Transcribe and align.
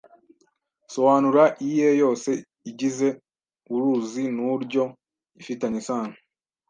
soanura 0.93 1.45
iie 1.67 1.89
yose 2.01 2.31
igize 2.69 3.07
uuuruzi 3.71 4.23
nuuryo 4.35 4.83
ifitanye 5.41 5.77
isano 5.83 6.15